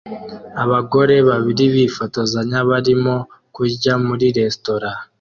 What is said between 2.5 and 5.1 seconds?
barimo kurya muri resitora